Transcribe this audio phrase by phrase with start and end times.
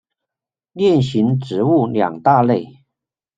[0.71, 2.79] 链型植物两大类。